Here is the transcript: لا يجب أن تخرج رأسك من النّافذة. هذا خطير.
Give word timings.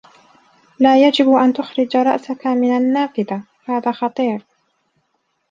لا 0.79 1.07
يجب 1.07 1.29
أن 1.29 1.53
تخرج 1.53 1.97
رأسك 1.97 2.47
من 2.47 2.77
النّافذة. 2.77 3.43
هذا 3.65 3.91
خطير. 3.91 4.45